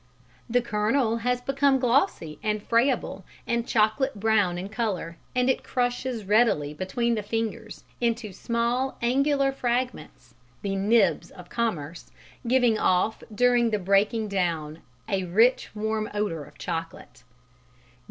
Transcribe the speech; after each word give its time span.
The 0.49 0.63
kernel 0.63 1.17
has 1.17 1.41
become 1.41 1.77
glossy 1.77 2.39
and 2.41 2.63
friable 2.63 3.23
and 3.45 3.67
chocolate 3.67 4.15
brown 4.19 4.57
in 4.57 4.67
colour, 4.67 5.19
and 5.35 5.47
it 5.47 5.63
crushes 5.63 6.25
readily 6.25 6.73
between 6.73 7.13
the 7.13 7.21
fingers 7.21 7.83
into 7.99 8.33
small 8.33 8.97
angular 9.03 9.51
fragments 9.51 10.33
(the 10.63 10.75
"nibs" 10.75 11.29
of 11.29 11.49
commerce), 11.49 12.11
giving 12.47 12.79
off 12.79 13.21
during 13.31 13.69
the 13.69 13.77
breaking 13.77 14.27
down 14.27 14.79
a 15.07 15.25
rich 15.25 15.69
warm 15.75 16.09
odour 16.15 16.45
of 16.45 16.57
chocolate. 16.57 17.21